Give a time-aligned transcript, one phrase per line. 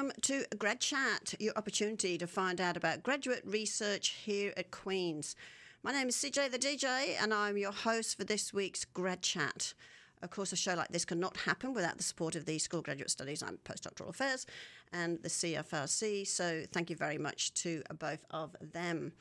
[0.00, 5.36] welcome to Grad Chat, your opportunity to find out about graduate research here at Queen's.
[5.82, 9.74] My name is CJ the DJ, and I'm your host for this week's Grad Chat.
[10.22, 12.86] Of course, a show like this cannot happen without the support of the School of
[12.86, 14.46] Graduate Studies and Postdoctoral Affairs
[14.90, 19.12] and the CFRC, so thank you very much to both of them.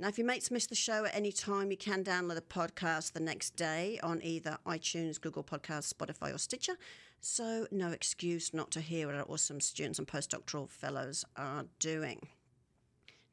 [0.00, 3.12] Now, if your mates miss the show at any time, you can download the podcast
[3.12, 6.78] the next day on either iTunes, Google Podcasts, Spotify, or Stitcher.
[7.22, 12.28] So, no excuse not to hear what our awesome students and postdoctoral fellows are doing.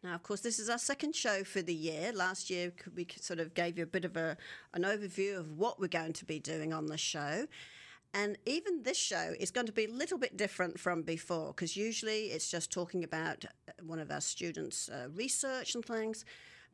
[0.03, 2.11] Now, of course, this is our second show for the year.
[2.13, 4.35] Last year, we sort of gave you a bit of a,
[4.73, 7.47] an overview of what we're going to be doing on the show.
[8.13, 11.77] And even this show is going to be a little bit different from before because
[11.77, 13.45] usually it's just talking about
[13.81, 16.25] one of our students' uh, research and things.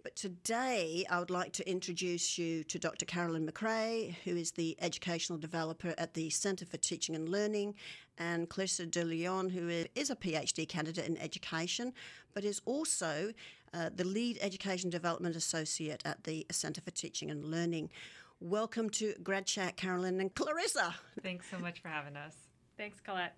[0.04, 3.06] But today, I would like to introduce you to Dr.
[3.06, 7.74] Carolyn McRae, who is the educational developer at the Centre for Teaching and Learning,
[8.18, 11.94] and Clarissa de Leon, who is a PhD candidate in education,
[12.34, 13.32] but is also
[13.74, 17.90] uh, the lead education development associate at the Centre for Teaching and Learning.
[18.42, 20.96] Welcome to Grad Chat, Carolyn and Clarissa.
[21.22, 22.36] Thanks so much for having us.
[22.78, 23.38] Thanks, Colette.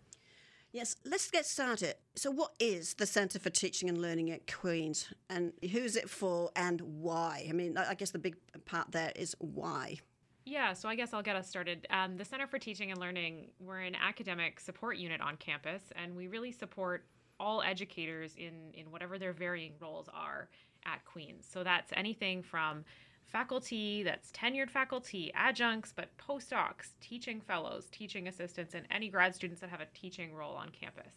[0.75, 1.95] Yes, let's get started.
[2.17, 6.51] So, what is the Centre for Teaching and Learning at Queen's, and who's it for,
[6.53, 7.45] and why?
[7.47, 9.99] I mean, I guess the big part there is why.
[10.43, 11.87] Yeah, so I guess I'll get us started.
[11.91, 16.13] Um, the Center for Teaching and Learning, we're an academic support unit on campus, and
[16.13, 17.05] we really support
[17.39, 20.49] all educators in, in whatever their varying roles are
[20.85, 21.47] at Queen's.
[21.49, 22.83] So that's anything from
[23.27, 29.61] faculty that's tenured faculty, adjuncts, but postdocs, teaching fellows, teaching assistants, and any grad students
[29.61, 31.13] that have a teaching role on campus.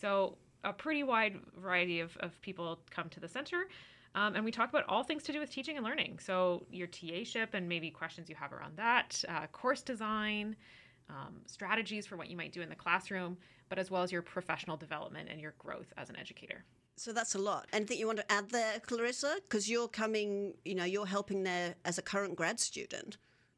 [0.00, 3.68] So, a pretty wide variety of, of people come to the center.
[4.14, 6.18] Um, and we talk about all things to do with teaching and learning.
[6.18, 10.56] So, your TA ship and maybe questions you have around that, uh, course design,
[11.08, 13.36] um, strategies for what you might do in the classroom,
[13.68, 16.64] but as well as your professional development and your growth as an educator.
[17.00, 17.66] So that's a lot.
[17.72, 19.36] Anything you want to add there, Clarissa?
[19.48, 23.16] Because you're coming, you know, you're helping there as a current grad student.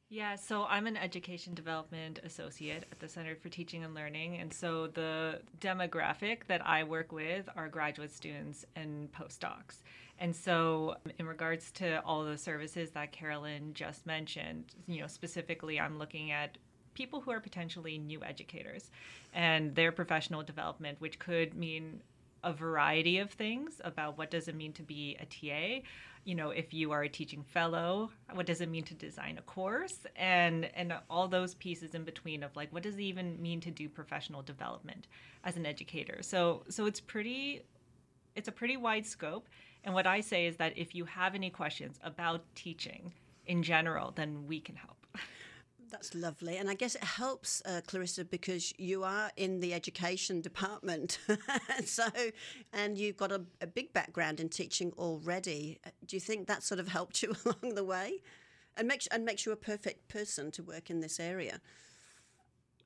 [0.09, 4.37] Yeah, so I'm an education development associate at the Center for Teaching and Learning.
[4.37, 9.83] And so the demographic that I work with are graduate students and postdocs.
[10.21, 15.81] And so, in regards to all the services that Carolyn just mentioned, you know, specifically,
[15.81, 16.59] I'm looking at
[16.95, 18.91] people who are potentially new educators
[19.33, 22.03] and their professional development, which could mean
[22.45, 25.85] a variety of things about what does it mean to be a TA
[26.25, 29.43] you know if you are a teaching fellow what does it mean to design a
[29.43, 30.07] course?
[30.17, 33.71] And and all those pieces in between of like what does it even mean to
[33.71, 35.07] do professional development
[35.45, 36.23] as an educator?
[36.23, 37.63] So so it's pretty
[38.35, 39.49] it's a pretty wide scope.
[39.85, 43.13] And what i say is that if you have any questions about teaching
[43.47, 45.02] in general then we can help
[45.93, 46.57] That's lovely.
[46.57, 51.19] And I guess it helps, uh, Clarissa, because you are in the education department.
[51.85, 52.07] so,
[52.73, 55.79] and you've got a, a, big background in teaching already.
[55.87, 58.23] Uh, do you think that sort of helped you along the way
[58.79, 61.61] and makes, and makes you a perfect person to work in this area?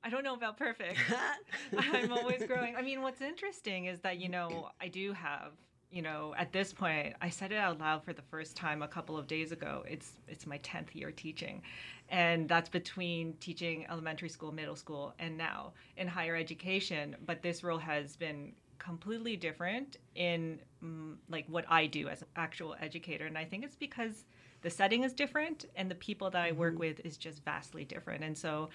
[0.03, 0.99] I don't know about perfect.
[1.77, 2.75] I'm always growing.
[2.75, 5.53] I mean, what's interesting is that, you know, I do have
[5.89, 8.87] you know, at this point, I said it out loud for the first time a
[8.87, 9.83] couple of days ago.
[9.87, 11.61] It's it's my 10th year teaching.
[12.09, 17.63] And that's between teaching elementary school, middle school, and now in higher education, but this
[17.63, 23.25] role has been completely different in mm, like what I do as an actual educator
[23.25, 24.25] and I think it's because
[24.61, 26.81] the setting is different and the people that I work mm-hmm.
[26.81, 28.23] with is just vastly different.
[28.23, 28.69] And so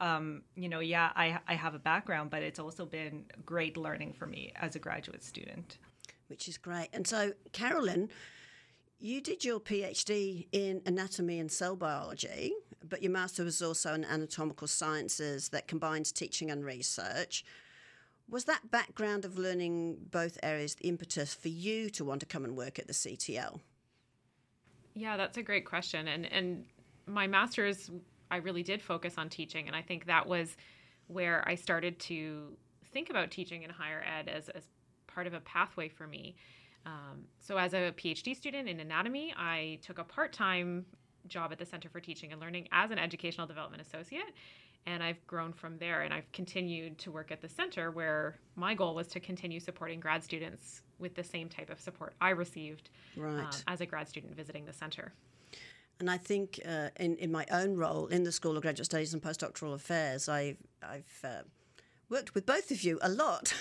[0.00, 4.12] um, you know, yeah, I, I have a background, but it's also been great learning
[4.12, 5.78] for me as a graduate student
[6.28, 6.88] which is great.
[6.92, 8.08] And so, Carolyn,
[9.00, 12.52] you did your PhD in anatomy and cell biology,
[12.88, 17.44] but your master was also in anatomical sciences that combines teaching and research.
[18.28, 22.44] Was that background of learning both areas the impetus for you to want to come
[22.44, 23.60] and work at the CTL?
[24.94, 26.08] Yeah, that's a great question.
[26.08, 26.64] And and
[27.06, 27.90] my master's
[28.30, 30.56] I really did focus on teaching and I think that was
[31.06, 32.52] where I started to
[32.92, 34.64] think about teaching in higher ed as, as
[35.18, 36.36] part of a pathway for me.
[36.86, 40.86] Um, so, as a PhD student in anatomy, I took a part time
[41.26, 44.32] job at the Center for Teaching and Learning as an educational development associate.
[44.86, 48.74] And I've grown from there and I've continued to work at the center where my
[48.74, 52.90] goal was to continue supporting grad students with the same type of support I received
[53.16, 53.40] right.
[53.40, 55.12] um, as a grad student visiting the center.
[55.98, 59.12] And I think uh, in, in my own role in the School of Graduate Studies
[59.12, 61.42] and Postdoctoral Affairs, I've, I've uh,
[62.10, 63.52] worked with both of you a lot.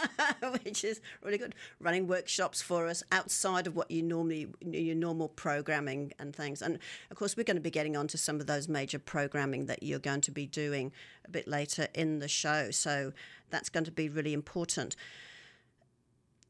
[0.64, 1.54] which is really good.
[1.80, 6.62] Running workshops for us outside of what you normally your normal programming and things.
[6.62, 6.78] And
[7.10, 9.98] of course, we're going to be getting onto some of those major programming that you're
[9.98, 10.92] going to be doing
[11.24, 12.70] a bit later in the show.
[12.70, 13.12] So
[13.50, 14.96] that's going to be really important.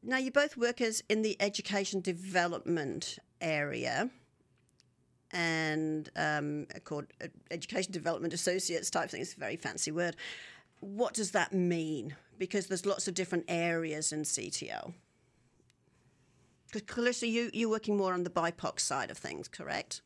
[0.03, 4.09] Now, you both work as in the education development area
[5.31, 7.07] and um, called
[7.49, 9.21] education development associates type thing.
[9.21, 10.15] It's a very fancy word.
[10.79, 12.15] What does that mean?
[12.37, 14.93] Because there's lots of different areas in CTL.
[16.67, 20.01] Because Clarissa, you you're working more on the BIPOC side of things, correct?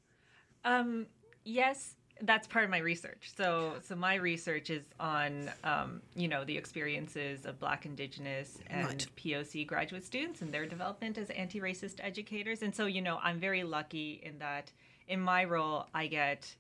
[0.64, 1.08] Um,
[1.44, 3.32] yes, that's part of my research.
[3.36, 8.86] So, so my research is on, um, you know, the experiences of Black, Indigenous, and
[8.86, 9.08] Right.
[9.16, 12.62] POC graduate students and their development as anti-racist educators.
[12.62, 14.72] And so, you know, I'm very lucky in that
[15.08, 16.56] in my role, I get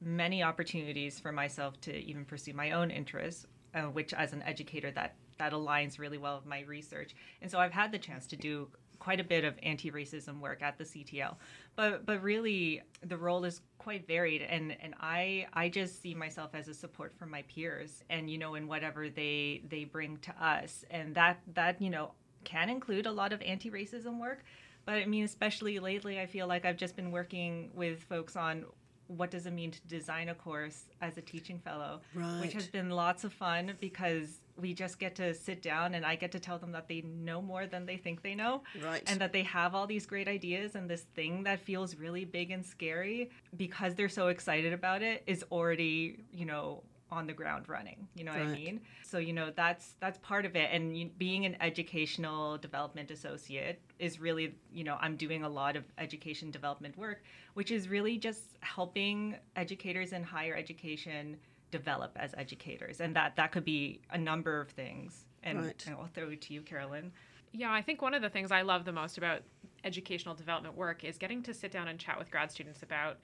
[0.00, 4.90] many opportunities for myself to even pursue my own interests, uh, which as an educator
[4.92, 7.14] that that aligns really well with my research.
[7.42, 8.68] And so I've had the chance to do
[8.98, 11.36] quite a bit of anti-racism work at the CTL.
[11.76, 16.50] But but really the role is quite varied and and I I just see myself
[16.54, 20.44] as a support for my peers and you know in whatever they they bring to
[20.44, 22.12] us and that that you know
[22.44, 24.44] can include a lot of anti-racism work.
[24.84, 28.64] But I mean especially lately I feel like I've just been working with folks on
[29.08, 32.40] what does it mean to design a course as a teaching fellow Right.
[32.40, 36.16] which has been lots of fun because we just get to sit down and I
[36.16, 38.62] get to tell them that they know more than they think they know.
[38.82, 39.02] Right.
[39.06, 42.50] And that they have all these great ideas and this thing that feels really big
[42.50, 47.68] and scary because they're so excited about it is already, you know, on the ground
[47.68, 48.06] running.
[48.14, 48.80] You know what I mean?
[49.02, 53.80] So, you know, that's that's part of it and you, being an educational development associate
[53.98, 57.22] is really, you know, I'm doing a lot of education development work,
[57.54, 61.36] which is really just helping educators in higher education
[61.70, 65.84] develop as educators and that that could be a number of things and, Right.
[65.86, 67.12] and i'll throw it to you carolyn
[67.52, 69.42] Yeah, I think one of the things I love the most about
[69.84, 73.18] educational development work is getting to sit down and chat with grad students about,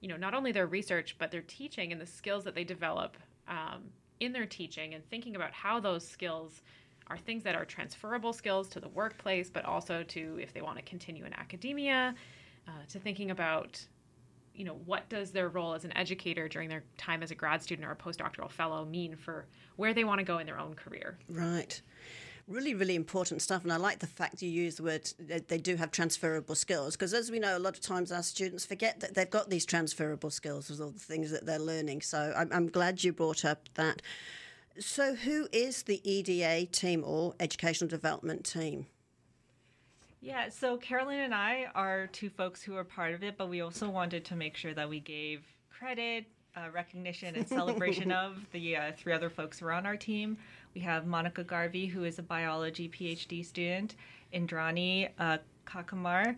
[0.00, 3.16] you know, not only their research but their teaching and the skills that they develop
[3.48, 3.84] um,
[4.20, 6.62] in their teaching, and thinking about how those skills
[7.08, 10.76] are things that are transferable skills to the workplace, but also to if they want
[10.76, 12.14] to continue in academia,
[12.66, 13.84] uh, to thinking about
[14.54, 17.62] you know what does their role as an educator during their time as a grad
[17.62, 19.46] student or a postdoctoral fellow mean for
[19.76, 21.80] where they want to go in their own career Right.
[22.48, 23.62] Really, really important stuff.
[23.62, 26.96] And I like the fact you use the word that they do have transferable skills
[26.96, 29.66] because, as we know, a lot of times our students forget that they've got these
[29.66, 32.00] transferable skills with all the things that they're learning.
[32.00, 34.00] So I'm, I'm glad you brought up that.
[34.78, 38.86] So, who is the EDA team or Educational Development Team?
[40.20, 43.60] Yeah, so Carolyn and I are two folks who are part of it, but we
[43.60, 48.76] also wanted to make sure that we gave credit, uh, recognition, and celebration of the
[48.76, 50.38] uh, three other folks who are on our team.
[50.78, 53.96] We have Monica Garvey, who is a biology PhD student,
[54.32, 56.36] Indrani uh, Kakamar,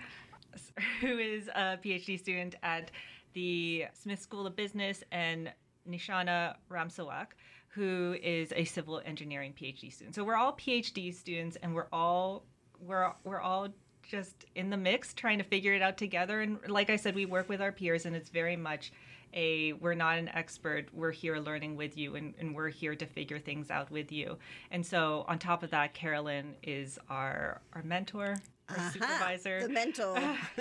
[1.03, 2.91] who is a PhD student at
[3.35, 5.53] the Smith School of Business, and
[5.87, 7.27] Nishana Ramsawak,
[7.69, 10.15] who is a civil engineering PhD student.
[10.15, 12.47] So we're all PhD students, and we're all
[12.81, 13.69] we're we're all
[14.03, 16.41] just in the mix trying to figure it out together.
[16.41, 18.91] And like I said, we work with our peers, and it's very much
[19.35, 23.07] a we're not an expert we're here learning with you and, and we're here to
[23.07, 24.37] figure things out with you
[24.71, 29.69] and so on top of that carolyn is our our mentor our Aha, supervisor the
[29.69, 30.17] mentor.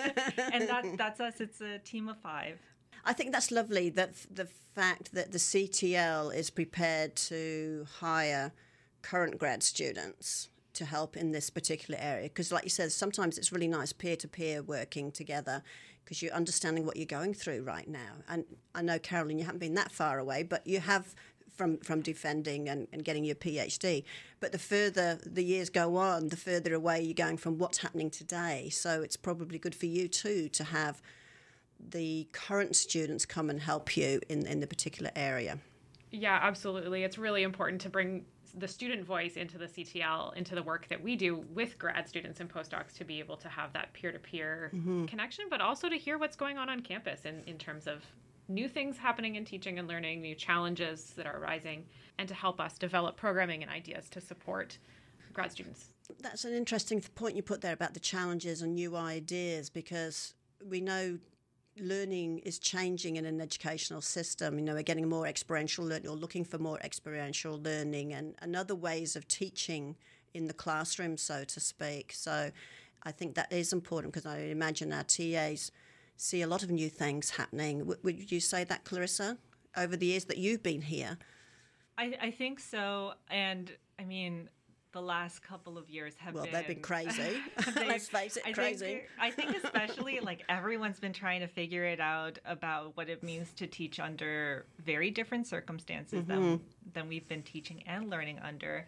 [0.54, 2.60] and that, that's us it's a team of five
[3.06, 4.46] I think that's lovely that the
[4.76, 8.52] fact that the CTL is prepared to hire
[9.02, 12.24] current grad students to help in this particular area.
[12.24, 15.64] Because, like you said, sometimes it's really nice peer to peer working together
[16.10, 18.16] because you're understanding what you're going through right now.
[18.28, 21.14] And I know, Carolyn, you haven't been that far away, but you have
[21.56, 24.04] from, from defending and, and getting your PhD.
[24.40, 28.10] But the further the years go on, the further away you're going from what's happening
[28.10, 28.70] today.
[28.72, 31.00] So it's probably good for you too to have
[31.80, 35.60] the current students come and help you in, in the particular area.
[36.10, 37.04] Yeah, absolutely.
[37.04, 38.26] It's really important to bring
[38.58, 42.40] the student voice into the CTL, into the work that we do with grad students
[42.40, 44.72] and postdocs to be able to have that peer to peer
[45.08, 48.04] connection, but also to hear what's going on on campus in, in terms of
[48.48, 51.86] new things happening in teaching and learning, new challenges that are arising,
[52.18, 54.78] and to help us develop programming and ideas to support
[55.34, 55.94] grad students.
[56.20, 60.34] That's an interesting point you put there about the challenges and new ideas because
[60.68, 61.20] we know
[61.82, 64.58] learning is changing in an educational system.
[64.58, 68.56] You know, we're getting more experiential learning or looking for more experiential learning and, and
[68.56, 69.96] other ways of teaching
[70.34, 72.14] in the classroom, so to speak.
[72.14, 72.52] So
[73.04, 75.72] I think that is important because I imagine our TAs
[76.18, 77.80] see a lot of new things happening.
[77.80, 79.38] W- would you say that, Clarissa,
[79.78, 81.18] over the years that you've been here?
[81.98, 83.14] I, I think so.
[83.30, 84.50] And I mean,
[84.92, 87.22] the last couple of years have Well, been they've been crazy.
[87.22, 88.86] they've- Let's face it, I crazy.
[88.86, 93.22] Think, I think especially like everyone's been trying to figure it out about what it
[93.24, 96.28] means to teach under very different circumstances Mm-hmm.
[96.42, 96.62] than
[96.94, 98.88] than we've been teaching and learning under.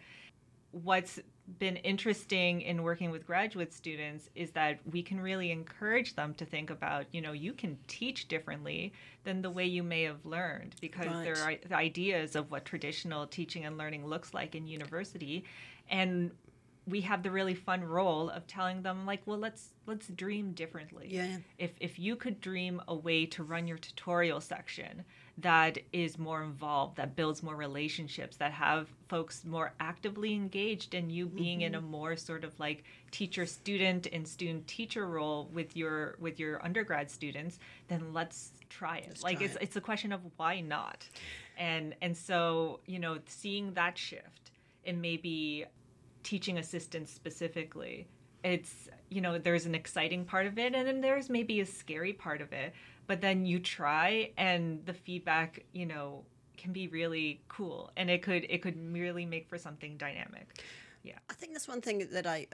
[0.72, 1.20] What's
[1.58, 6.44] been interesting in working with graduate students is that we can really encourage them to
[6.44, 8.92] think about, you know, you can teach differently
[9.24, 13.26] than the way you may have learned because there are the ideas of what traditional
[13.26, 15.44] teaching and learning looks like in university.
[15.90, 16.30] And
[16.86, 21.08] we have the really fun role of telling them like well let's let's dream differently.
[21.10, 21.36] Yeah.
[21.58, 25.04] if if you could dream a way to run your tutorial section
[25.38, 31.10] that is more involved that builds more relationships that have folks more actively engaged and
[31.10, 31.90] you being in a mm-hmm.
[31.90, 37.10] more sort of like teacher student and student teacher role with your with your undergrad
[37.10, 37.58] students
[37.88, 39.22] then let's try it.
[39.22, 39.62] Like try it's it.
[39.62, 41.08] it's a question of why not?
[41.56, 44.50] And and so you know seeing that shift
[44.84, 45.66] and maybe
[46.22, 48.06] teaching assistants specifically
[48.44, 52.12] it's you know there's an exciting part of it and then there's maybe a scary
[52.12, 52.72] part of it
[53.06, 56.24] but then you try and the feedback you know
[56.56, 60.62] can be really cool and it could it could really make for something dynamic
[61.02, 62.46] yeah I think that's one thing that I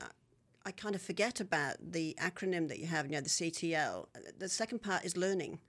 [0.68, 4.06] I kind of forget about the acronym that you have, you know, the CTL.
[4.38, 5.60] The second part is learning.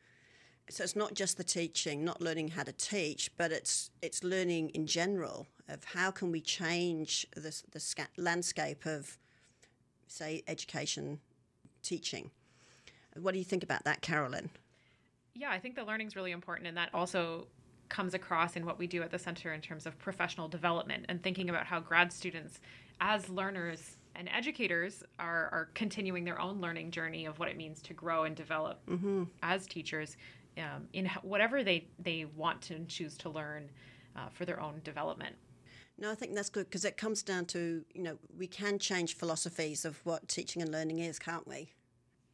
[0.70, 4.70] So it's not just the teaching, not learning how to teach, but it's it's learning
[4.70, 9.18] in general of how can we change the the sca- landscape of,
[10.08, 11.22] say, education,
[11.82, 12.32] teaching.
[13.16, 14.50] What do you think about that, Carolyn?
[15.36, 17.48] Yeah, I think the learning's really important, and that also
[17.88, 21.22] comes across in what we do at the center in terms of professional development and
[21.24, 22.60] thinking about how grad students,
[23.02, 27.82] as learners and educators, are, are continuing their own learning journey of what it means
[27.82, 28.80] to grow and develop
[29.42, 30.18] as teachers
[30.58, 33.70] um, in whatever they, they want to and choose to learn
[34.16, 35.36] uh, for their own development.
[35.98, 39.16] No, I think that's good because it comes down to, you know, we can change
[39.16, 41.74] philosophies of what teaching and learning is, can't we?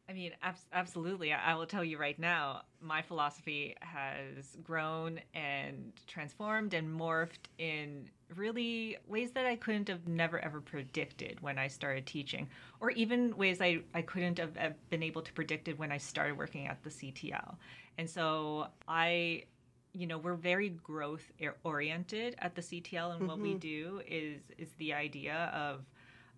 [0.08, 1.32] I mean, abs- absolutely.
[1.32, 8.08] I will tell you right now, my philosophy has grown and transformed and morphed in
[8.36, 12.48] really ways that I couldn't have never ever predicted when I started teaching,
[12.80, 14.56] or even ways I, I couldn't have
[14.90, 17.56] been able to predict it when I started working at the CTL.
[17.98, 19.44] And so I
[19.92, 21.32] you know we're very growth
[21.64, 23.58] oriented at the CTL and what we mm-hmm.
[23.58, 25.86] do is is the idea of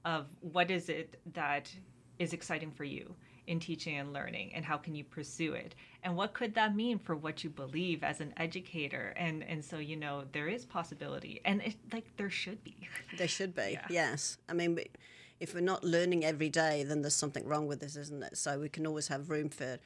[0.04, 1.70] of what is it that
[2.20, 3.14] is exciting for you
[3.48, 5.74] in teaching and learning and how can you pursue it
[6.04, 9.78] and what could that mean for what you believe as an educator and and so
[9.78, 12.76] you know there is possibility and it like there should be
[13.16, 13.86] There should be, Yeah.
[13.90, 14.38] yes.
[14.48, 14.90] I mean, we-
[15.40, 18.36] if we're not learning every day, then there's something wrong with this, isn't it?
[18.36, 19.78] So we can always have room for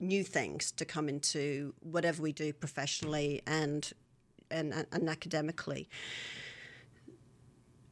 [0.00, 3.92] new things to come into whatever we do professionally and,
[4.50, 5.88] and, and academically.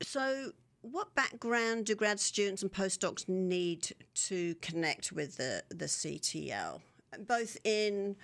[0.03, 0.53] So,
[0.91, 6.81] what background do grad students and postdocs need to connect with the, the CTL,
[7.27, 8.17] both in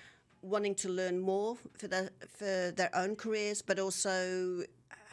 [0.42, 4.62] wanting to learn more for their, for their own careers, but also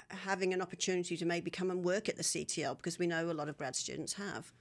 [0.09, 3.33] having an opportunity to maybe come and work at the CTL because we know a
[3.33, 4.51] lot of grad students have.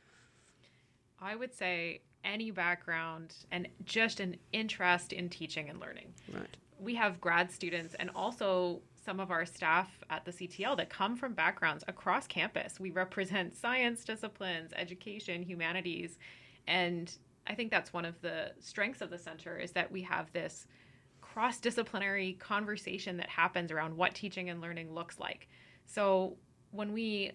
[1.20, 6.14] I would say any background and just an interest in teaching and learning.
[6.32, 6.56] Right.
[6.78, 11.16] we have grad students and also some of our staff at the CTL that come
[11.16, 12.78] from backgrounds across campus.
[12.78, 16.18] We represent science disciplines, education, humanities,
[16.66, 20.32] and I think that's one of the strengths of the center is that we have
[20.32, 20.66] this
[21.20, 25.48] cross-disciplinary conversation that happens around what teaching and learning looks like.
[25.86, 26.36] So
[26.72, 27.32] when we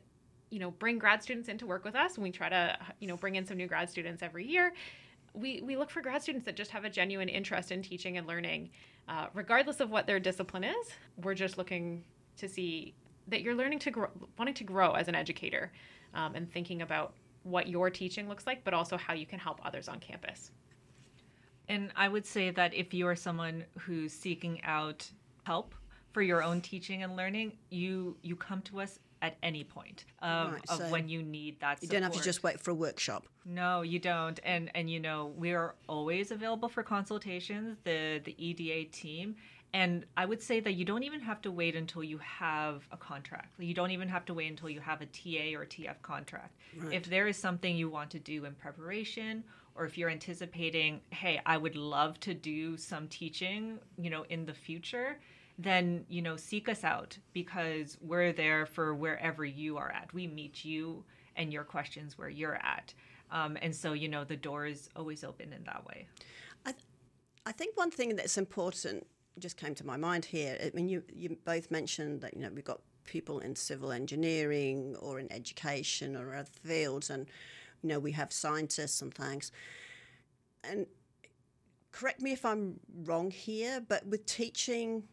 [0.50, 3.08] you know bring grad students in to work with us and we try to you
[3.08, 4.74] know bring in some new grad students every year
[5.34, 8.28] we, we look for grad students that just have a genuine interest in teaching and
[8.28, 8.70] learning,
[9.08, 10.88] uh, regardless of what their discipline is.
[11.24, 12.04] We're just looking
[12.38, 12.94] to see
[13.28, 15.72] that you're learning to grow, wanting to grow as an educator,
[16.14, 19.60] um, and thinking about what your teaching looks like, but also how you can help
[19.66, 20.52] others on campus.
[21.70, 25.10] And I would say that if you are someone who's seeking out
[25.44, 25.74] help
[26.12, 30.54] for your own teaching and learning, you you come to us at any point of,
[30.54, 31.94] Right, of so when you need that support.
[31.94, 33.26] You don't have to just wait for a workshop.
[33.46, 34.40] No, you don't.
[34.44, 39.36] And and you know, we're always available for consultations, the the EDA team.
[39.74, 42.98] And I would say that you don't even have to wait until you have a
[42.98, 43.58] contract.
[43.58, 46.58] You don't even have to wait until you have a TA or TF contract.
[46.92, 51.40] If there is something you want to do in preparation or if you're anticipating, hey,
[51.46, 55.18] I would love to do some teaching, you know, in the future,
[55.64, 60.14] then, you know, seek us out because we're there for wherever you are at.
[60.14, 61.04] We meet you
[61.36, 62.94] and your questions where you're at.
[63.32, 66.08] Um, and so, you know, the door is always open in that way.
[67.46, 69.08] I think one thing that's important
[69.40, 70.58] just came to my mind here.
[70.62, 74.96] I mean, you you both mentioned that you know we've got people in civil engineering
[75.00, 77.28] or in education or other fields, and
[77.82, 79.52] you know we have scientists and things.
[80.64, 80.86] And
[81.92, 85.04] correct me if I'm wrong here, but with teaching,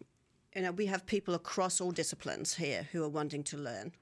[0.55, 3.93] you uh, know, we have people across all disciplines here who are wanting to learn.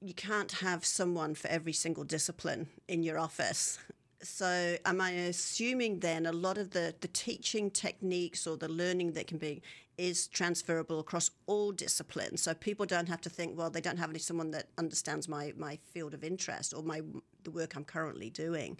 [0.00, 3.78] You can't have someone for every single discipline in your office.
[4.22, 9.12] So, am I assuming then a lot of the, the teaching techniques or the learning
[9.12, 9.62] that can be
[9.96, 12.42] is transferable across all disciplines?
[12.42, 15.52] So people don't have to think, well, they don't have any someone that understands my,
[15.56, 17.02] my field of interest or my
[17.44, 18.78] the work I'm currently doing.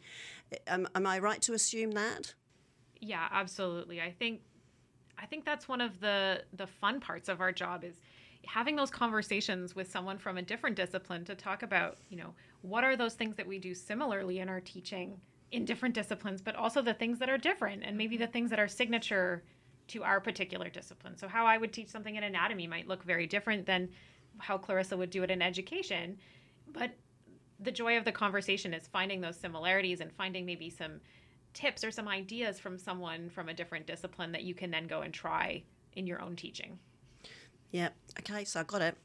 [0.66, 2.34] Am, am I right to assume that?
[3.00, 4.00] Yeah, absolutely.
[4.00, 4.40] I think
[5.20, 8.00] I think that's one of the the fun parts of our job is
[8.46, 12.32] having those conversations with someone from a different discipline to talk about, you know,
[12.62, 15.20] what are those things that we do similarly in our teaching
[15.50, 18.32] in different disciplines, but also the things that are different and maybe the mm-hmm.
[18.32, 19.42] things that are signature
[19.88, 21.16] to our particular discipline.
[21.16, 23.88] So how I would teach something in anatomy might look very different than
[24.38, 26.18] how Clarissa would do it in education,
[26.72, 26.90] but
[27.60, 31.00] the joy of the conversation is finding those similarities and finding maybe some
[31.58, 35.00] tips or some ideas from someone from a different discipline that you can then go
[35.00, 35.60] and try
[35.96, 36.78] in your own teaching.
[37.72, 37.88] Yeah.
[38.20, 38.44] Okay.
[38.44, 38.96] So I got it.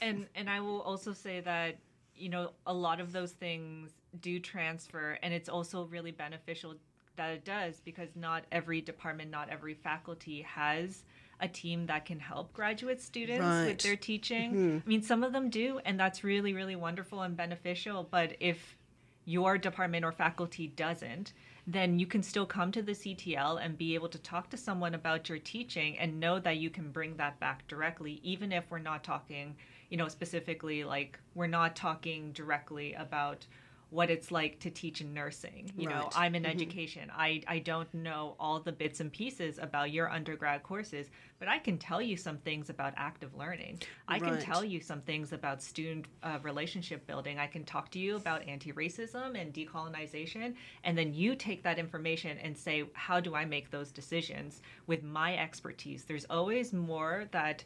[0.00, 1.76] And and I will also say that
[2.16, 6.74] you know a lot of those things do transfer, and it's also really beneficial
[7.16, 11.04] that it does because not every department, not every faculty has
[11.40, 13.66] a team that can help graduate students right.
[13.66, 14.52] with their teaching.
[14.52, 14.78] Mm-hmm.
[14.84, 18.06] I mean, some of them do, and that's really, really wonderful and beneficial.
[18.10, 18.78] But if
[19.24, 21.32] your department or faculty doesn't,
[21.66, 24.94] then you can still come to the CTL and be able to talk to someone
[24.94, 28.78] about your teaching and know that you can bring that back directly, even if we're
[28.78, 29.56] not talking,
[29.88, 33.46] you know, specifically like we're not talking directly about
[33.90, 35.70] what it's like to teach in nursing.
[35.76, 35.96] You right.
[35.96, 36.52] know, I'm in mm-hmm.
[36.52, 37.12] education.
[37.14, 41.58] I, I don't know all the bits and pieces about your undergrad courses, but I
[41.58, 43.82] can tell you some things about active learning.
[44.08, 44.22] I right.
[44.32, 47.38] can tell you some things about student uh, relationship building.
[47.38, 50.54] I can talk to you about anti racism and decolonization.
[50.84, 55.02] And then you take that information and say, how do I make those decisions with
[55.02, 56.04] my expertise?
[56.04, 57.64] There's always more that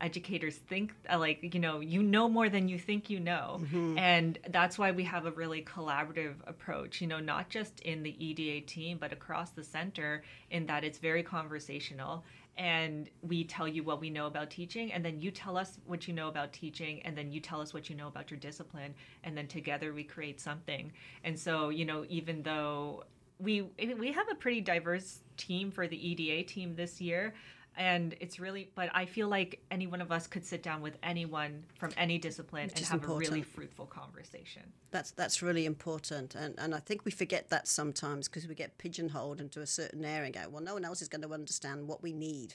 [0.00, 3.60] educators think uh, like you know you know more than you think you know.
[3.60, 3.98] Mm-hmm.
[3.98, 8.14] and that's why we have a really collaborative approach you know not just in the
[8.24, 12.24] eda team but across the center in that it's very conversational.
[12.58, 16.08] And we tell you what we know about teaching and then you tell us what
[16.08, 18.94] you know about teaching and then you tell us what you know about your discipline
[19.24, 20.90] and then together we create something.
[21.22, 23.04] And so you know even though
[23.38, 23.62] we
[23.98, 27.34] we have a pretty diverse team for the EDA team this year
[27.76, 30.96] and it's really but i feel like any one of us could sit down with
[31.02, 33.28] anyone from any discipline Which and have important.
[33.28, 34.62] a really fruitful conversation.
[34.90, 36.34] That's that's really important.
[36.34, 40.04] And and i think we forget that sometimes because we get pigeonholed into a certain
[40.04, 42.54] area and go well no one else is going to understand what we need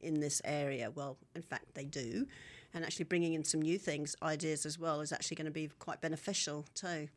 [0.00, 0.90] in this area.
[0.90, 2.26] Well in fact they do.
[2.74, 5.68] And actually bringing in some new things ideas as well is actually going to be
[5.78, 7.08] quite beneficial too.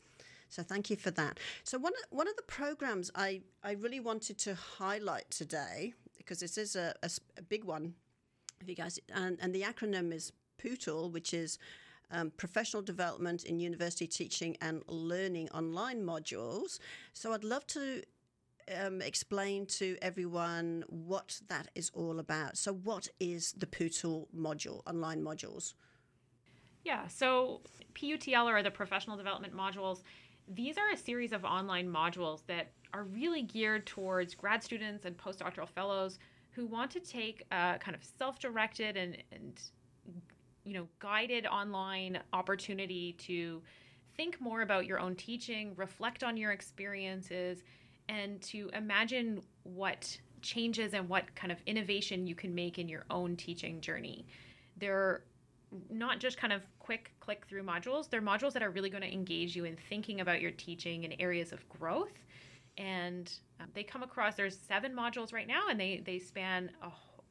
[0.49, 1.39] So thank you for that.
[1.63, 5.93] So one one of the programs I, I really wanted to highlight today
[6.25, 7.93] because this is a, a, a, big one.
[8.59, 11.59] If you guys and, and the acronym is PUTL, which is
[12.11, 16.79] um, professional development in university teaching and learning online modules.
[17.13, 18.03] So I'd love to
[18.79, 22.57] um, explain to everyone what that is all about.
[22.57, 25.73] So, what is the PUTL module, online modules?
[26.83, 27.61] Yeah, so
[27.93, 30.01] PUTL are the professional development modules.
[30.47, 35.17] These are a series of online modules that are really geared towards grad students and
[35.17, 36.17] postdoctoral fellows
[36.51, 39.61] who want to take a kind of self-directed and, and
[40.63, 43.61] you know guided online opportunity to
[44.15, 47.63] think more about your own teaching reflect on your experiences
[48.07, 53.03] and to imagine what changes and what kind of innovation you can make in your
[53.09, 54.25] own teaching journey.
[54.77, 55.23] They're
[55.89, 58.09] not just kind of quick click through modules.
[58.09, 61.13] They're modules that are really going to engage you in thinking about your teaching in
[61.19, 62.13] areas of growth
[62.77, 66.87] and um, they come across there's seven modules right now and they they span a,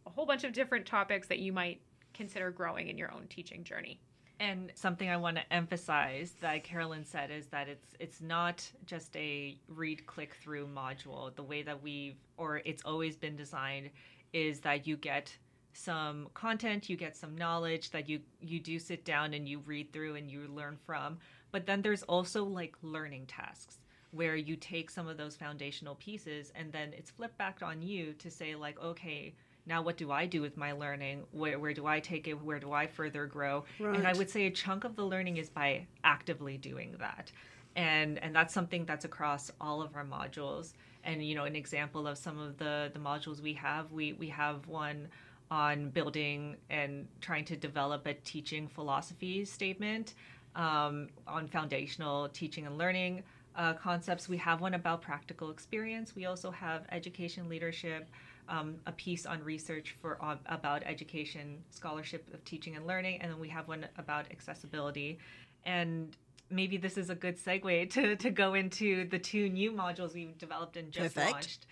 [0.07, 1.81] a whole bunch of different topics that you might
[2.13, 4.01] consider growing in your own teaching journey
[4.41, 9.17] and something I want to emphasize that Carolyn said is that it's it's not just
[9.17, 11.35] a read click through module.
[11.35, 13.91] The way that we've or it's always been designed
[14.33, 15.37] is that you get
[15.73, 19.93] some content, you get some knowledge that you you do sit down and you read
[19.93, 21.19] through and you learn from.
[21.53, 23.79] But then there's also like learning tasks
[24.15, 28.13] where you take some of those foundational pieces and then it's flipped back on you
[28.15, 29.35] to say like okay
[29.67, 31.25] now what do i do with my learning?
[31.33, 32.35] Where, where do i take it?
[32.35, 33.65] Where do i further grow?
[33.81, 33.97] Right.
[33.97, 37.33] and i would say a chunk of the learning is by actively doing that.
[37.77, 40.75] And and that's something that's across all of our modules.
[41.03, 44.29] And you know an example of some of the the modules we have we we
[44.29, 45.09] have one
[45.51, 50.15] on building and trying to develop a teaching philosophy statement
[50.57, 53.23] um, on foundational teaching and learning
[53.57, 54.29] uh, concepts.
[54.29, 56.15] We have one about practical experience.
[56.15, 58.09] We also have education leadership,
[58.49, 63.31] um, a piece on research for uh, about education, scholarship of teaching and learning, and
[63.33, 65.19] then we have one about accessibility.
[65.65, 66.17] And
[66.51, 70.37] maybe this is a good segue to, to go into the two new modules we've
[70.39, 71.33] developed and just Perfect.
[71.33, 71.67] launched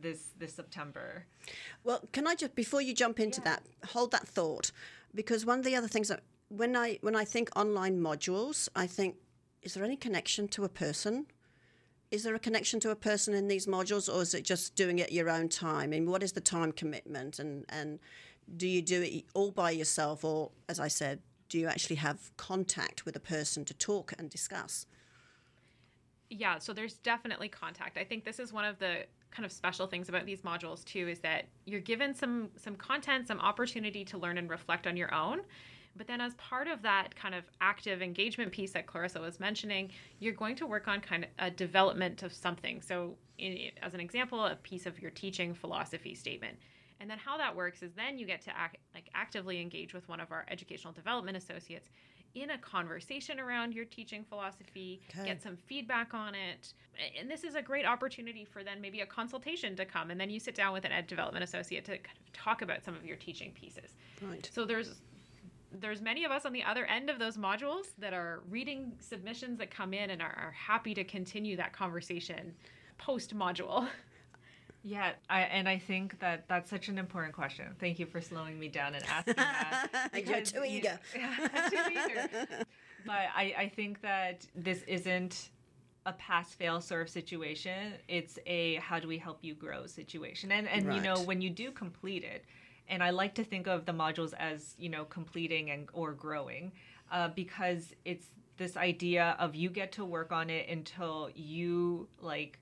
[0.00, 1.24] this this September.
[1.84, 3.44] Well, can I just before you jump into Yeah.
[3.56, 4.72] that, hold that thought,
[5.14, 8.86] because one of the other things that when I when I think online modules, I
[8.88, 9.14] think,
[9.66, 11.26] is there any connection to a person?
[12.12, 15.00] Is there a connection to a person in these modules, or is it just doing
[15.00, 15.90] it your own time?
[15.90, 17.98] Mean, what is the time commitment, and and
[18.56, 22.30] do you do it all by yourself, or as I said, do you actually have
[22.36, 24.86] contact with a person to talk and discuss?
[26.30, 27.98] Yeah, so there's definitely contact.
[27.98, 31.08] I think this is one of the kind of special things about these modules too
[31.08, 35.12] is that you're given some some content, some opportunity to learn and reflect on your
[35.12, 35.40] own.
[35.96, 39.90] But then as part of that kind of active engagement piece that Clarissa was mentioning,
[40.18, 42.82] you're going to work on kind of a development of something.
[42.82, 46.58] So in, as an example, a piece of your teaching philosophy statement.
[47.00, 50.08] And then how that works is then you get to act, like actively engage with
[50.08, 51.88] one of our educational development associates
[52.34, 55.26] in a conversation around your teaching philosophy, Okay.
[55.26, 56.74] get some feedback on it.
[57.18, 60.28] And this is a great opportunity for then maybe a consultation to come and then
[60.28, 63.04] you sit down with an ed development associate to kind of talk about some of
[63.04, 63.96] your teaching pieces.
[64.20, 64.48] Right.
[64.52, 65.00] So there's
[65.80, 69.58] there's many of us on the other end of those modules that are reading submissions
[69.58, 72.54] that come in and are, are happy to continue that conversation
[72.98, 73.88] post module.
[74.82, 77.74] Yeah, I, and I think that that's such an important question.
[77.80, 80.10] Thank you for slowing me down and asking that.
[80.24, 81.00] You're too you- eager.
[81.12, 82.28] too eager.
[83.04, 85.50] But I, I think that this isn't
[86.06, 87.94] a pass fail sort of situation.
[88.06, 90.52] It's a how do we help you grow situation.
[90.52, 92.44] And and you know when you do complete it,
[92.88, 96.72] and I like to think of the modules as you know completing and or growing,
[97.10, 102.58] uh, because it's this idea of you get to work on it until you like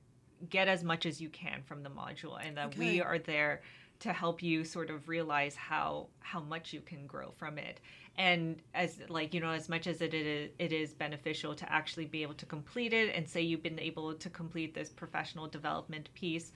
[0.50, 2.78] get as much as you can from the module and that Okay.
[2.78, 3.62] we are there
[4.00, 7.80] to help you sort of realize how how much you can grow from it
[8.16, 12.04] and as like you know as much as it is it is beneficial to actually
[12.04, 16.08] be able to complete it and say you've been able to complete this professional development
[16.14, 16.52] piece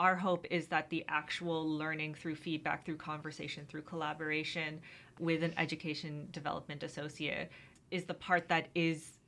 [0.00, 4.80] our hope is that the actual learning through feedback through conversation through collaboration
[5.18, 7.50] with an education development associate
[7.90, 9.18] is the part that is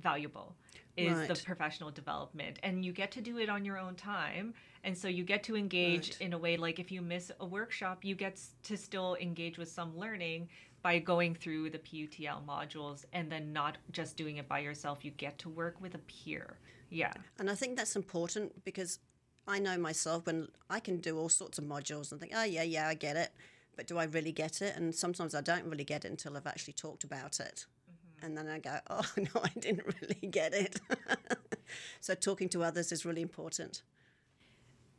[0.00, 0.54] valuable
[0.96, 2.58] is the professional development.
[2.62, 4.52] And you get to do it on your own time.
[4.84, 6.20] And so you get to engage Right.
[6.20, 9.70] in a way like if you miss a workshop you get to still engage with
[9.70, 10.48] some learning
[10.82, 15.04] by going through the PUTL modules and then not just doing it by yourself.
[15.04, 16.58] You get to work with a peer.
[16.88, 17.12] Yeah.
[17.38, 19.00] And I think that's important because
[19.50, 22.62] I know myself when I can do all sorts of modules and think, oh, yeah,
[22.62, 23.30] yeah, I get it.
[23.76, 24.76] But do I really get it?
[24.76, 27.66] And sometimes I don't really get it until I've actually talked about it.
[27.90, 28.26] Mm-hmm.
[28.26, 30.80] And then I go, oh, no, I didn't really get it.
[32.00, 33.82] so talking to others is really important.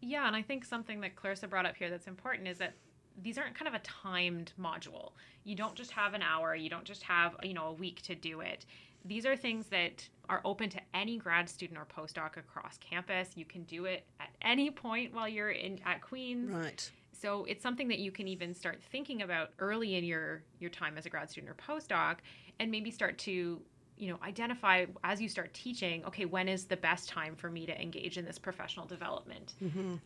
[0.01, 2.73] Yeah, and I think something that Clarissa brought up here that's important is that
[3.21, 5.11] these aren't kind of a timed module.
[5.43, 8.15] You don't just have an hour, you don't just have, you know, a week to
[8.15, 8.65] do it.
[9.05, 13.29] These are things that are open to any grad student or postdoc across campus.
[13.35, 16.51] You can do it at any point while you're in at Queen's.
[16.51, 16.89] Right.
[17.11, 20.97] So it's something that you can even start thinking about early in your your time
[20.97, 22.17] as a grad student or postdoc,
[22.59, 23.61] and maybe start to
[23.97, 26.03] you know identify as you start teaching.
[26.05, 29.53] Okay, when is the best time for me to engage in this professional development,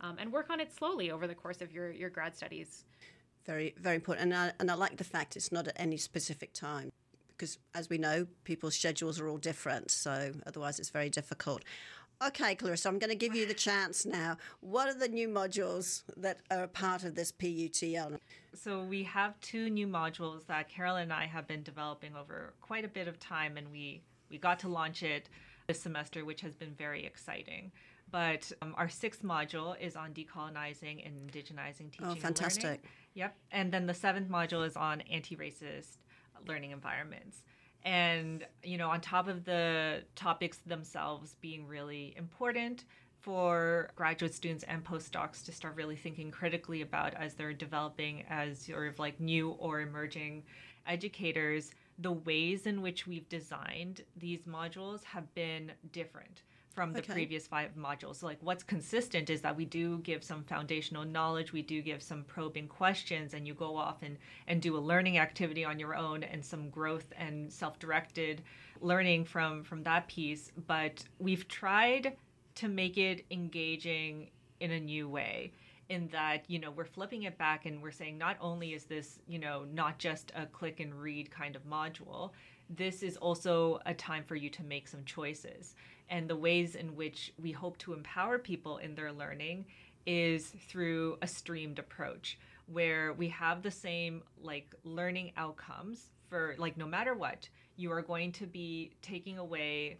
[0.00, 2.84] um, and work on it slowly over the course of your your grad studies.
[3.46, 4.32] Very, very important.
[4.32, 6.90] And I, and I like the fact it's not at any specific time
[7.36, 9.90] because, as we know, people's schedules are all different.
[9.90, 11.62] So otherwise, it's very difficult.
[12.24, 14.38] Okay, Clarissa, I'm going to give you the chance now.
[14.60, 18.18] What are the new modules that are a part of this PUTL?
[18.54, 22.86] So we have two new modules that Carol and I have been developing over quite
[22.86, 25.28] a bit of time, and we we got to launch it
[25.66, 27.70] this semester, which has been very exciting.
[28.10, 32.00] But um, our sixth module is on decolonizing and indigenizing teaching.
[32.00, 32.18] and learning.
[32.18, 32.84] Oh, fantastic.
[33.14, 33.36] Yep.
[33.50, 35.98] And then the seventh module is on anti-racist
[36.46, 37.42] learning environments.
[37.84, 42.84] And you know, on top of the topics themselves being really important
[43.20, 48.60] for graduate students and postdocs to start really thinking critically about as they're developing as
[48.60, 50.44] sort of like new or emerging
[50.86, 56.42] educators, the ways in which we've designed these modules have been different
[56.76, 57.14] from the Okay.
[57.14, 58.16] previous five modules.
[58.16, 62.02] So, like what's consistent is that we do give some foundational knowledge, we do give
[62.02, 65.96] some probing questions, and you go off and, and do a learning activity on your
[65.96, 68.42] own and some growth and self-directed
[68.82, 70.52] learning from from that piece.
[70.66, 72.14] But we've tried
[72.56, 75.52] to make it engaging in a new way
[75.88, 79.18] in that you know we're flipping it back and we're saying not only is this
[79.28, 82.30] you know not just a click and read kind of module
[82.68, 85.76] this is also a time for you to make some choices
[86.08, 89.66] and the ways in which we hope to empower people in their learning
[90.06, 96.76] is through a streamed approach where we have the same like learning outcomes for like
[96.76, 99.98] no matter what you are going to be taking away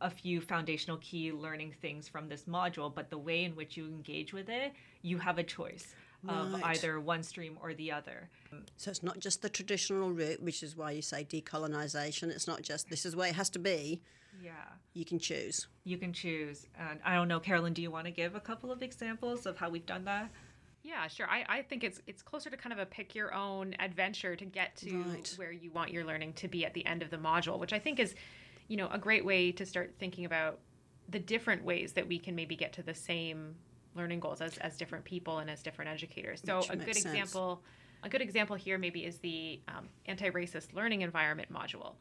[0.00, 3.86] a few foundational key learning things from this module, but the way in which you
[3.86, 5.94] engage with it, you have a choice
[6.28, 6.64] of Right.
[6.64, 8.28] either one stream or the other.
[8.76, 12.28] So it's not just the traditional route, which is why you say decolonisation.
[12.30, 14.00] It's not just this is where it has to be.
[14.42, 14.52] Yeah.
[14.94, 15.66] You can choose.
[15.84, 16.66] You can choose.
[16.78, 19.56] And I don't know, Carolyn, do you want to give a couple of examples of
[19.56, 20.30] how we've done that?
[20.82, 21.26] Yeah, sure.
[21.28, 24.44] I, I think it's it's closer to kind of a pick your own adventure to
[24.44, 25.32] get to Right.
[25.36, 27.78] where you want your learning to be at the end of the module, which I
[27.78, 28.14] think is,
[28.68, 30.58] you know, a great way to start thinking about
[31.08, 33.56] the different ways that we can maybe get to the same
[33.96, 36.40] learning goals as, as different people and as different educators.
[36.44, 37.06] So Which a good sense.
[37.06, 37.62] example
[38.04, 41.94] a good example here maybe is the um, anti-racist learning environment module.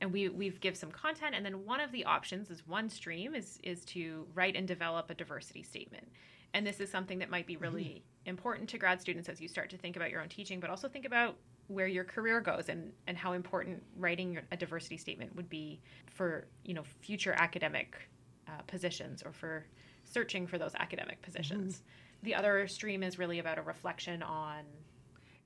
[0.00, 3.34] And we we've give some content and then one of the options is one stream
[3.34, 6.08] is is to write and develop a diversity statement.
[6.54, 9.70] And this is something that might be really important to grad students as you start
[9.70, 12.92] to think about your own teaching, but also think about where your career goes and,
[13.06, 18.08] and how important writing a diversity statement would be for you know future academic
[18.48, 19.66] uh, positions or for
[20.04, 21.82] searching for those academic positions.
[22.22, 24.64] The other stream is really about a reflection on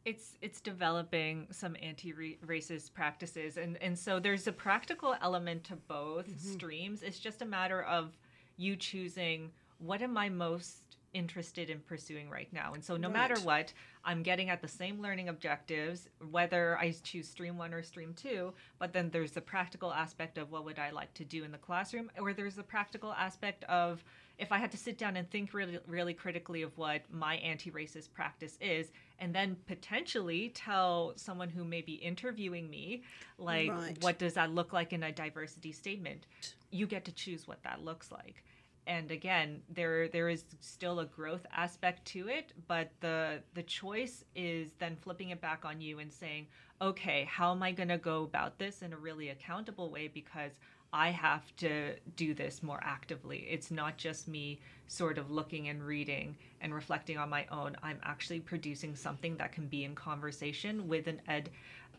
[0.04, 3.56] it's it's developing some anti-racist practices.
[3.56, 6.52] And and so there's a practical element to both mm-hmm.
[6.52, 7.02] streams.
[7.02, 8.16] It's just a matter of
[8.56, 12.72] you choosing what am i most interested in pursuing right now.
[12.74, 13.72] And so no matter what
[14.04, 18.52] i'm getting at the same learning objectives whether i choose stream 1 or stream 2
[18.78, 21.58] but then there's the practical aspect of what would i like to do in the
[21.58, 24.04] classroom or there's the practical aspect of
[24.38, 28.12] if I had to sit down and think really, really critically of what my anti-racist
[28.12, 33.02] practice is, and then potentially tell someone who may be interviewing me,
[33.38, 33.96] like, Right.
[34.00, 36.26] what does that look like in a diversity statement?
[36.70, 38.44] You get to choose what that looks like.
[38.86, 44.24] And again, there there is still a growth aspect to it, but the the choice
[44.34, 46.48] is then flipping it back on you and saying,
[46.80, 50.08] okay, how am I going to go about this in a really accountable way?
[50.08, 50.58] Because
[50.92, 53.46] I have to do this more actively.
[53.48, 57.76] It's not just me sort of looking and reading and reflecting on my own.
[57.82, 61.50] I'm actually producing something that can be in conversation with an ed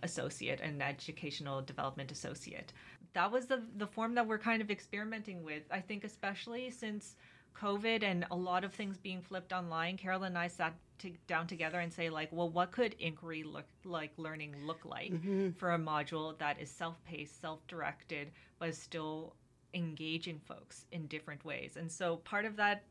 [0.04, 2.74] associate, an educational development associate.
[3.14, 5.64] That was the the form that we're kind of experimenting with.
[5.72, 7.16] I think especially since
[7.56, 11.48] COVID and a lot of things being flipped online, Carol and I sat to, down
[11.48, 15.12] together and say like, well, what could inquiry look like learning look like
[15.58, 19.36] for a module that is self-paced, self-directed, but is still
[19.74, 21.78] engaging folks in different ways.
[21.78, 22.84] And so part of that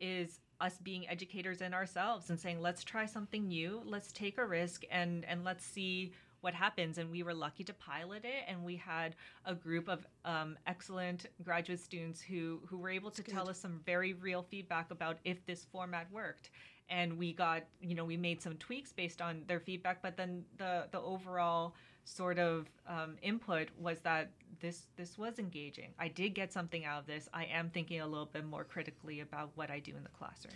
[0.00, 4.46] is us being educators in ourselves and saying, let's try something new, let's take a
[4.46, 6.98] risk and and let's see what happens.
[6.98, 11.26] And we were lucky to pilot it and we had a group of um, excellent
[11.44, 15.44] graduate students who who were able to tell us some very real feedback about if
[15.46, 16.50] this format worked
[16.88, 20.44] and we got you know we made some tweaks based on their feedback but then
[20.58, 26.34] the the overall sort of um, input was that this this was engaging i did
[26.34, 29.70] get something out of this i am thinking a little bit more critically about what
[29.70, 30.54] i do in the classroom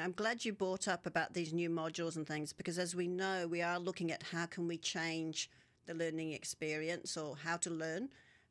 [0.00, 3.46] I'm glad you brought up about these new modules and things because, as we know,
[3.46, 5.50] we are looking at how can we change
[5.86, 8.08] the learning experience or how to learn,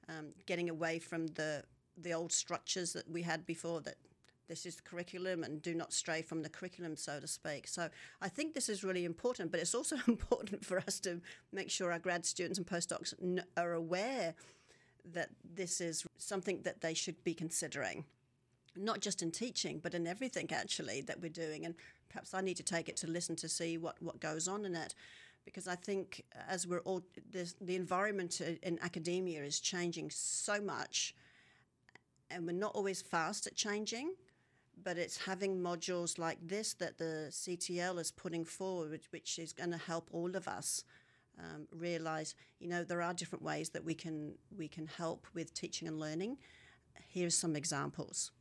[0.09, 1.63] um, getting away from the
[1.97, 3.81] the old structures that we had before.
[3.81, 3.95] That
[4.51, 7.69] this is the curriculum and do not stray from the curriculum, so to speak.
[7.69, 7.87] So
[8.21, 11.21] I think this is really important, but it's also important for us to
[11.53, 13.13] make sure our grad students and postdocs
[13.55, 14.35] are aware
[15.13, 18.03] that this is something that they should be considering
[18.75, 21.65] not just in teaching, but in everything actually that we're doing.
[21.65, 21.75] And
[22.09, 24.75] perhaps I need to take it to listen to see what, what goes on in
[24.75, 24.95] it.
[25.45, 31.15] Because I think as we're all, the environment in academia is changing so much,
[32.29, 34.13] and we're not always fast at changing,
[34.83, 39.71] but it's having modules like this that the CTL is putting forward, which is going
[39.71, 40.83] to help all of us
[41.39, 45.53] um, realize, you know, there are different ways that we can we can help with
[45.53, 46.37] teaching and learning.
[47.07, 48.31] Here's some examples.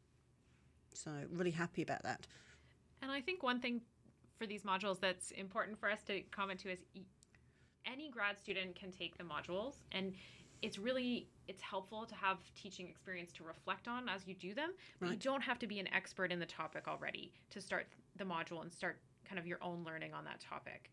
[0.92, 2.26] So really happy about that.
[3.02, 3.80] And I think one thing
[4.38, 6.78] for these modules that's important for us to comment to is
[7.86, 10.12] any grad student can take the modules and
[10.62, 14.72] it's really it's helpful to have teaching experience to reflect on as you do them
[15.00, 18.24] but you don't have to be an expert in the topic already to start the
[18.24, 20.90] module and start kind of your own learning on that topic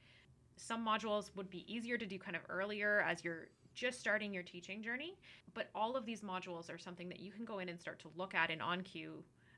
[0.55, 4.43] some modules would be easier to do kind of earlier as you're just starting your
[4.43, 5.17] teaching journey
[5.53, 8.09] but all of these modules are something that you can go in and start to
[8.15, 9.09] look at in onQ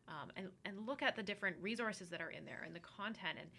[0.07, 3.37] um, and, and look at the different resources that are in there and the content
[3.39, 3.49] and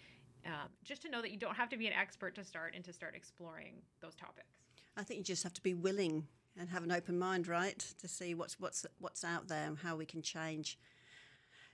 [0.45, 2.83] um, just to know that you don't have to be an expert to start and
[2.85, 4.57] to start exploring those topics.
[4.97, 6.27] I think you just have to be willing
[6.59, 9.95] and have an open mind, right, to see what's what's what's out there and how
[9.95, 10.77] we can change.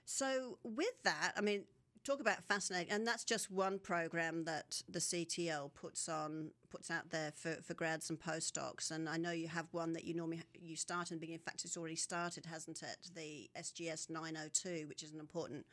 [0.04, 1.64] So with that, I mean,
[2.04, 7.10] talk about fascinating, and that's just one program that the CTL puts on puts out
[7.10, 8.90] there for, for grads and postdocs.
[8.90, 11.40] And I know you have one that you normally you start and beginning.
[11.40, 13.10] In fact, it's already started, hasn't it?
[13.14, 15.66] The SGS 902, which is an important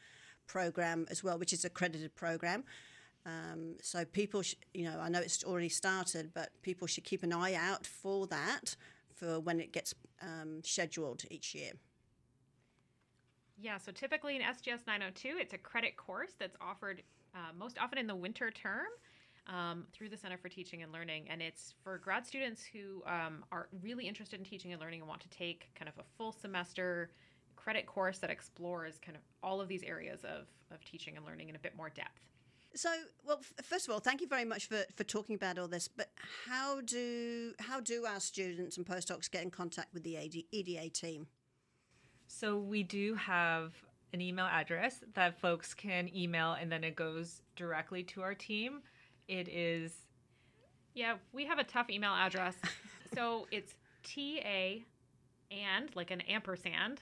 [0.48, 2.64] program as well, which is accredited program.
[3.26, 7.24] Um, so people, sh- you know, I know it's already started, but people should keep
[7.24, 8.76] an eye out for that
[9.16, 11.72] for when it gets um, scheduled each year.
[13.58, 17.02] Yeah, so typically in SGS 902, it's a credit course that's offered
[17.34, 18.88] uh, most often in the winter term
[19.48, 21.26] um, through the Center for Teaching and Learning.
[21.30, 25.10] And it's for grad students who um, are really interested in teaching and learning and
[25.10, 27.12] want to take kind of a full semester
[27.56, 31.50] credit course that explores kind of all of these areas of, of teaching and learning
[31.50, 32.22] in a bit more depth.
[32.76, 32.90] So,
[33.26, 35.88] well, f- first of all, thank you very much for, for talking about all this.
[35.88, 36.10] But
[36.46, 40.90] how do how do our students and postdocs get in contact with the AD, EDA
[40.90, 41.28] team?
[42.28, 43.74] So we do have
[44.14, 48.82] an email address that folks can email, and then it goes directly to our team.
[49.28, 49.94] It is
[50.94, 52.56] Yeah, we have a tough email address.
[53.16, 54.84] so it's TA
[55.50, 57.02] and like an ampersand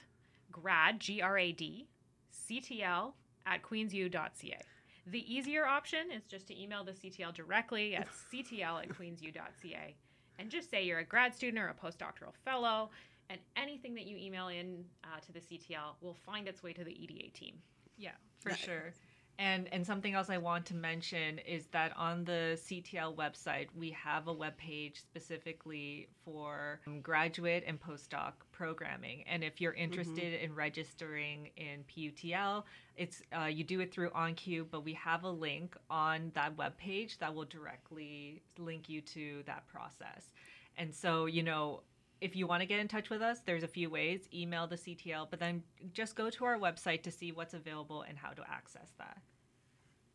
[0.52, 1.88] grad G R A D
[2.32, 3.12] CTL
[3.46, 4.60] at queensu.ca.
[5.06, 9.94] The easier option is just to email the CTL directly at ctl at queensu.ca
[10.38, 12.90] and just say you're a grad student or a postdoctoral fellow,
[13.30, 16.84] and anything that you email in uh, to the CTL will find its way to
[16.84, 17.54] the EDA team.
[17.96, 18.92] Yeah, for sure.
[19.38, 23.90] And and something else I want to mention is that on the CTL website we
[23.90, 29.24] have a web page specifically for um, graduate and postdoc programming.
[29.26, 32.64] And if you're interested in registering in PUTL,
[32.96, 36.76] it's uh, you do it through onQ, but we have a link on that web
[36.78, 40.32] page that will directly link you to that process.
[40.78, 41.82] And so you know
[42.20, 44.28] if you want to get in touch with us, there's a few ways.
[44.32, 45.62] Email the CTL, but then
[45.92, 49.18] just go to our website to see what's available and how to access that.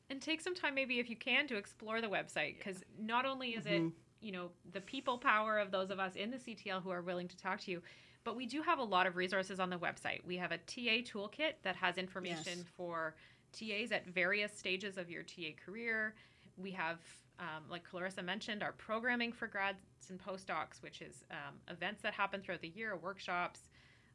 [0.10, 3.49] and take some time maybe if you can to explore the website because not only
[3.49, 3.84] is it
[4.21, 7.28] you know the people power of those of us in the ctl who are willing
[7.28, 7.82] to talk to you
[8.24, 11.02] but we do have a lot of resources on the website we have a ta
[11.04, 12.64] toolkit that has information Yes.
[12.76, 13.16] for
[13.52, 16.16] tas at various stages of your ta career
[16.58, 17.00] we have
[17.40, 19.80] um, like clarissa mentioned our programming for grads
[20.10, 23.70] and postdocs which is um, events that happen throughout the year workshops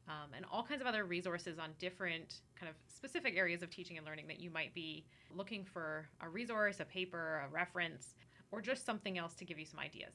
[0.08, 3.96] um, and all kinds of other resources on different kind of specific areas of teaching
[3.96, 8.14] and learning that you might be looking for a resource, a paper, a reference,
[8.52, 10.12] or just something else to give you some ideas.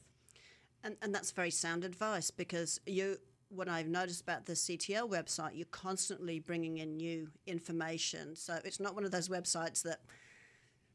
[0.84, 3.18] And, and that's very sound advice because you,
[3.50, 8.36] what I've noticed about the CTL website, you're constantly bringing in new information.
[8.36, 10.00] So it's not one of those websites that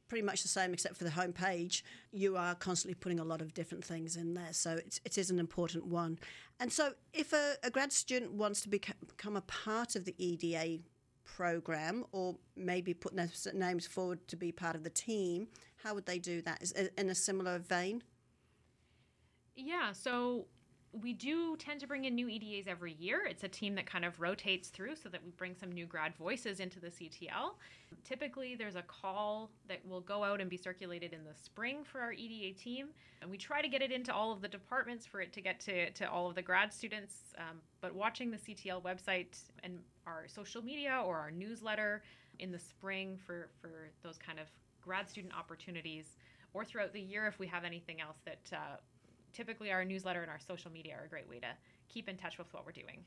[0.08, 1.82] pretty much the same except for the homepage.
[2.12, 4.54] You are constantly putting a lot of different things in there.
[4.54, 6.18] So it's, it is an important one.
[6.60, 10.16] And so if a, a grad student wants to beca- become a part of the
[10.18, 10.84] EDA
[11.26, 13.14] program or maybe put
[13.54, 15.48] names forward to be part of the team,
[15.84, 16.62] how would they do that?
[16.62, 18.02] Is in a similar vein?
[19.56, 20.48] Yeah, so
[21.02, 23.26] we do tend to bring in new EDAs every year.
[23.30, 26.16] It's a team that kind of rotates through so that we bring some new grad
[26.16, 27.56] voices into the CTL.
[28.04, 32.00] Typically, there's a call that will go out and be circulated in the spring for
[32.00, 32.88] our EDA team.
[33.22, 35.60] And we try to get it into all of the departments for it to get
[35.62, 37.34] to, to all of the grad students.
[37.38, 42.04] Um, but watching the CTL website and our social media or our newsletter
[42.40, 44.48] in the spring for, for those kind of
[44.82, 46.18] grad student opportunities,
[46.54, 48.78] or throughout the year if we have anything else that uh,
[49.36, 51.48] typically our newsletter and our social media are a great way to
[51.90, 53.04] keep in touch with what we're doing.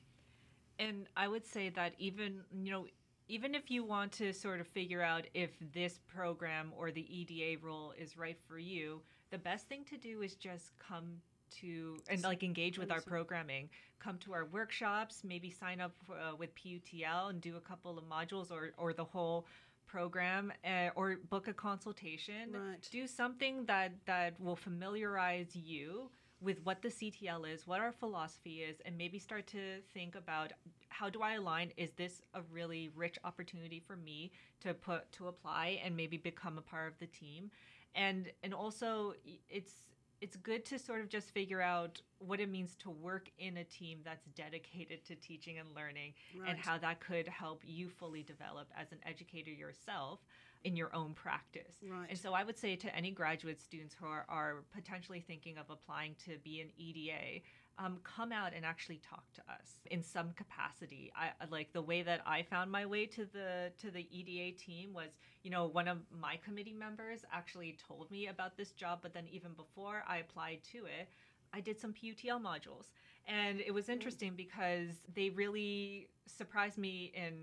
[0.79, 2.87] And I would say that even, you know,
[3.29, 7.59] even if you want to sort of figure out if this program or the EDA
[7.65, 9.01] role is right for you,
[9.31, 13.69] the best thing to do is just come to and like engage with our programming.
[13.99, 18.05] Come to our workshops, maybe sign up uh, with PUTL and do a couple of
[18.05, 19.47] modules or or the whole
[19.87, 22.89] program uh, or book a consultation Right.
[22.91, 26.11] do something that that will familiarize you
[26.41, 30.53] with what the CTL is, what our philosophy is, and maybe start to think about
[30.89, 31.73] how do I align?
[31.77, 34.31] Is this a really rich opportunity for me
[34.61, 37.51] to put to apply and maybe become a part of the team?
[37.95, 39.15] And and also
[39.49, 39.73] it's
[40.21, 43.65] it's good to sort of just figure out what it means to work in a
[43.65, 46.51] team that's dedicated to teaching and learning Right.
[46.51, 50.19] and how that could help you fully develop as an educator yourself
[50.65, 51.77] in your own practice.
[51.89, 52.09] Right.
[52.11, 55.71] And so I would say to any graduate students who are, are potentially thinking of
[55.71, 57.43] applying to be an EDA,
[57.79, 61.13] um, come out and actually talk to us in some capacity.
[61.15, 64.93] I like the way that I found my way to the to the EDA team
[64.93, 65.11] was,
[65.45, 69.27] you know, one of my committee members actually told me about this job, but then
[69.31, 71.09] even before I applied to it,
[71.53, 72.91] I did some PUTL modules.
[73.27, 77.35] And it was interesting because they really surprised me in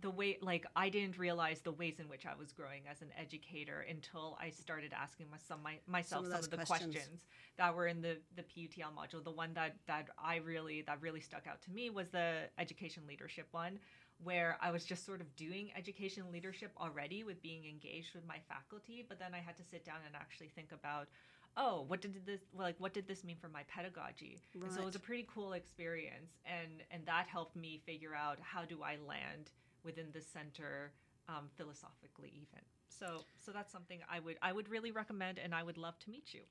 [0.00, 3.08] the way, like, I didn't realize the ways in which I was growing as an
[3.18, 6.94] educator until I started asking my, some, my, myself some of, some of the questions.
[6.94, 7.24] questions.
[7.58, 9.22] that were in the, the PUTL module.
[9.22, 13.04] The one that, that I really, that really stuck out to me was the education
[13.06, 13.78] leadership one
[14.22, 18.36] where I was just sort of doing education leadership already with being engaged with my
[18.48, 21.08] faculty, but then I had to sit down and actually think about
[21.56, 24.72] oh what did this like what did this mean for my pedagogy right.
[24.72, 28.64] so it was a pretty cool experience and and that helped me figure out how
[28.64, 29.50] do i land
[29.84, 30.92] within the center
[31.28, 32.64] um, philosophically even.
[32.88, 36.10] So so that's something i would i would really recommend and i would love to
[36.10, 36.42] meet you.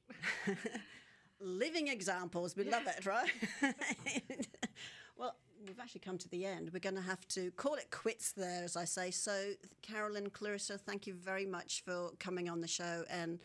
[1.40, 3.32] Living examples we love it right?
[5.16, 5.36] Well
[5.68, 6.72] we've actually come to the end.
[6.74, 9.12] We're going to have to call it quits there as i say.
[9.12, 13.40] So carolyn clarissa thank you very much for coming on the show and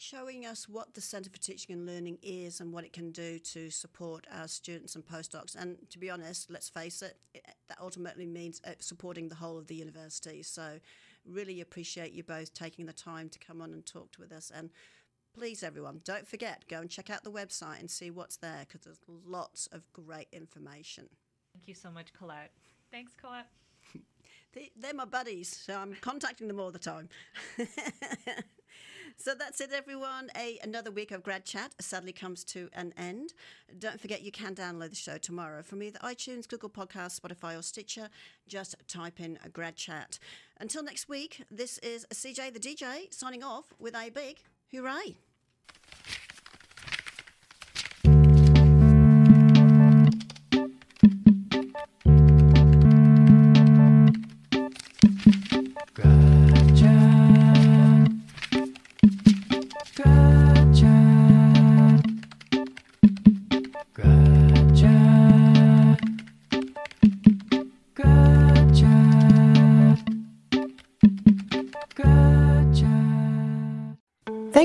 [0.00, 3.38] showing us what the Centre for Teaching and Learning is and what it can do
[3.38, 5.54] to support our students and postdocs.
[5.54, 9.58] And to be honest, let's face it, it that ultimately means uh, supporting the whole
[9.58, 10.42] of the university.
[10.42, 10.80] So,
[11.26, 14.50] really appreciate you both taking the time to come on and talk with us.
[14.54, 14.70] And
[15.34, 18.80] please, everyone, don't forget, go and check out the website and see what's there because
[18.80, 21.08] there's lots of great information.
[21.52, 22.52] Thank you so much, Colette.
[22.90, 23.48] Thanks, Colette.
[24.76, 27.08] They're my buddies, so I'm contacting them all the time.
[29.22, 30.30] So that's it, everyone.
[30.34, 33.34] A another week of Grad Chat sadly comes to an end.
[33.78, 37.60] Don't forget you can download the show tomorrow from either iTunes, Google Podcast, Spotify, or
[37.60, 38.08] Stitcher.
[38.48, 40.18] Just type in Grad Chat.
[40.58, 44.38] Until next week, this is CJ the DJ signing off with a big
[44.72, 45.18] hooray.